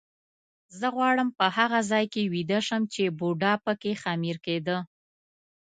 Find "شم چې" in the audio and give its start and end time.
2.67-3.03